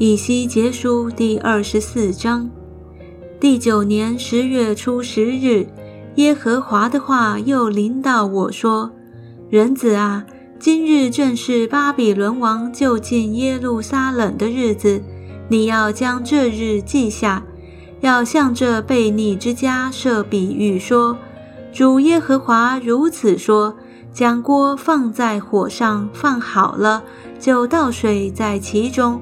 [0.00, 2.48] 以西结书第二十四章，
[3.40, 5.66] 第九年十月初十日，
[6.14, 8.92] 耶和华的话又临到我说
[9.50, 10.24] ：“人子啊，
[10.56, 15.02] 今日正是巴比伦王就近耶路撒冷的日子，
[15.48, 17.42] 你要将这日记下，
[18.00, 21.18] 要向这悖逆之家设比喻说：
[21.72, 23.74] 主耶和华如此说：
[24.12, 27.02] 将锅放在火上，放好了，
[27.40, 29.20] 就倒水在其中。”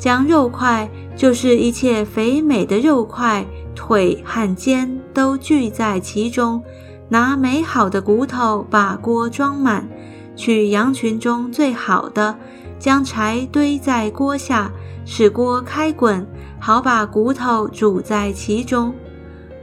[0.00, 6.62] 将肉块，就是一切肥美的肉块、腿和肩，都聚在其中。
[7.10, 9.86] 拿美好的骨头把锅装满，
[10.34, 12.34] 取羊群中最好的，
[12.78, 14.72] 将柴堆在锅下，
[15.04, 16.26] 使锅开滚，
[16.58, 18.94] 好把骨头煮在其中。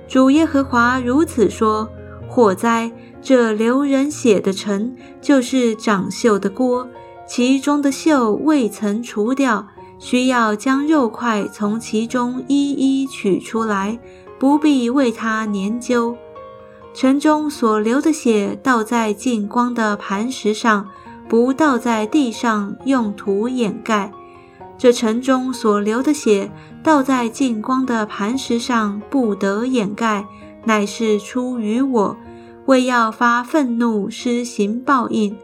[0.08, 1.90] 主耶和华如此说：
[2.28, 6.88] 火灾，这流人血的城，就是长锈的锅，
[7.28, 9.66] 其中的锈未曾除掉。
[10.00, 14.00] 需要将肉块从其中一一取出来，
[14.40, 16.16] 不必为它研究。
[16.94, 20.88] 城中所流的血倒在近光的磐石上，
[21.28, 24.12] 不倒在地上，用土掩盖。
[24.78, 26.52] 这城中所流的血
[26.84, 30.26] 倒在近光的磐石上，不得掩盖，
[30.66, 32.18] 乃是出于我，
[32.68, 35.36] 为要发愤怒，施行报应。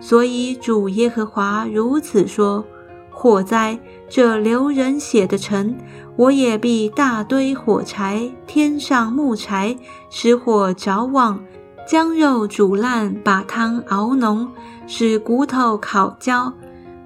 [0.00, 2.64] 所以主耶和华如此说。
[3.12, 5.76] 火灾，这流人血的城，
[6.16, 9.76] 我也必大堆火柴，添上木柴，
[10.10, 11.40] 使火着旺，
[11.86, 14.48] 将肉煮烂，把汤熬浓，
[14.86, 16.52] 使骨头烤焦，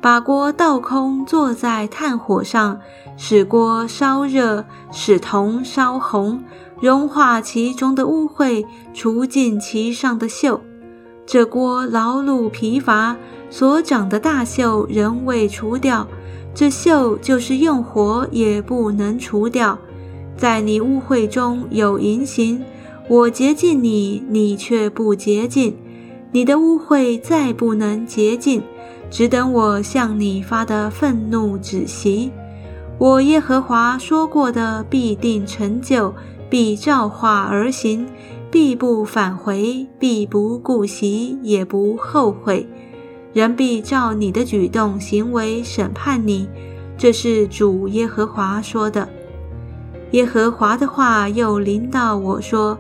[0.01, 2.79] 把锅倒空，坐在炭火上，
[3.17, 6.43] 使锅烧热，使铜烧红，
[6.81, 10.61] 融化其中的污秽，除尽其上的锈。
[11.27, 13.17] 这锅劳碌疲乏。
[13.49, 16.07] 所长的大锈仍未除掉，
[16.55, 19.79] 这锈就是用火也不能除掉。
[20.37, 22.63] 在你污秽中有淫行，
[23.09, 25.77] 我洁净你，你却不洁净。
[26.33, 28.63] 你的污秽再不能洁净，
[29.11, 32.31] 只等我向你发的愤怒止息。
[32.99, 36.13] 我耶和华说过的必定成就，
[36.51, 38.07] 必照化而行，
[38.51, 42.69] 必不返回，必不顾惜，也不后悔。
[43.37, 46.49] 人必照你的举动行为审判你，
[46.97, 49.07] 这是主耶和华说的。
[50.13, 52.79] 耶和华的话又临到我说：“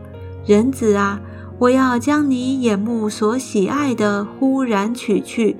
[0.49, 1.21] 人子啊，
[1.59, 5.55] 我要将你眼目所喜爱的忽然取去，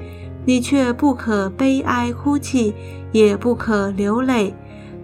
[0.47, 2.73] 你却不可悲哀哭泣，
[3.13, 4.55] 也不可流泪，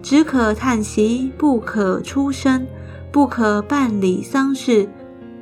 [0.01, 2.65] 只可叹息，不可出声，
[3.11, 4.89] 不可办理丧事。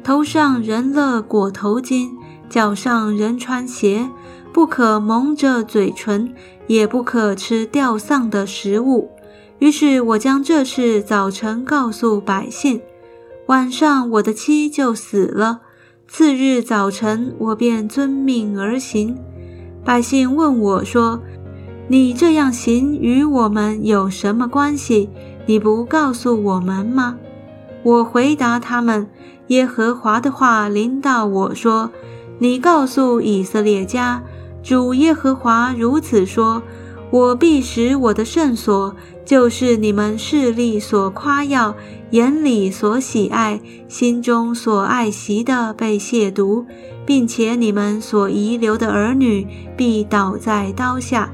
[0.03, 2.09] 头上人勒裹头巾，
[2.49, 4.09] 脚上人穿鞋。”
[4.53, 6.33] 不可蒙着嘴唇，
[6.67, 9.09] 也不可吃吊丧的食物。
[9.59, 12.81] 于是我将这事早晨告诉百姓，
[13.47, 15.61] 晚上我的妻就死了。
[16.07, 19.17] 次日早晨，我便遵命而行。
[19.85, 21.21] 百姓问我说
[21.87, 25.09] ：“你这样行与我们有什么关系？
[25.45, 27.17] 你不告诉我们吗？”
[27.83, 29.07] 我回答他们
[29.47, 31.89] ：“耶和华的话临到我说，
[32.41, 34.23] 你告诉以色列家。”
[34.63, 36.61] 主耶和华如此说
[37.09, 41.75] ：“我必使我的圣所，就是你们势力所夸耀、
[42.11, 46.65] 眼里所喜爱、心中所爱惜的，被亵渎，
[47.05, 51.31] 并且你们所遗留的儿女必倒在刀下。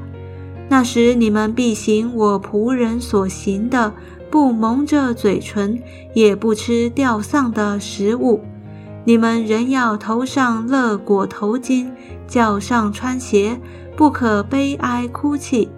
[0.69, 3.93] 那时你们必行我仆人所行的，
[4.31, 5.81] 不蒙着嘴唇，
[6.13, 8.41] 也不吃吊丧的食物。”
[9.07, 11.89] 你们仍要头上勒裹头巾，
[12.27, 13.57] 脚上穿鞋，
[13.95, 15.69] 不可悲哀哭泣。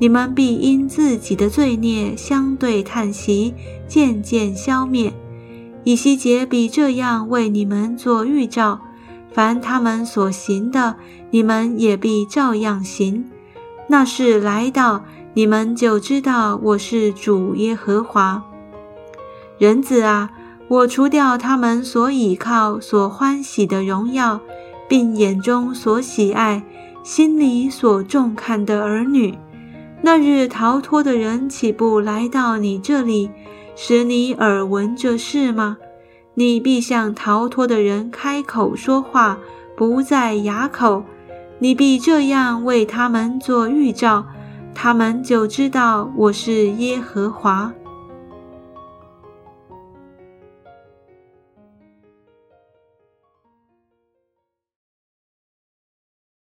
[0.00, 3.54] 你们必因自己的罪孽相对叹息，
[3.86, 5.12] 渐渐消灭。
[5.84, 8.80] 以西结必这样为你们做预兆：
[9.30, 10.96] 凡他们所行的，
[11.30, 13.30] 你们也必照样行。
[13.86, 15.04] 那是来到，
[15.34, 18.42] 你们就知道我是主耶和华。
[19.56, 20.32] 人子啊！
[20.72, 24.40] 我除掉他们所倚靠、所欢喜的荣耀，
[24.88, 26.62] 并眼中所喜爱、
[27.02, 29.36] 心里所重看的儿女。
[30.00, 33.30] 那日逃脱的人岂不来到你这里，
[33.76, 35.76] 使你耳闻这事吗？
[36.32, 39.36] 你必向逃脱的人开口说话，
[39.76, 41.04] 不在哑口。
[41.58, 44.24] 你必这样为他们做预兆，
[44.74, 47.74] 他们就知道我是耶和华。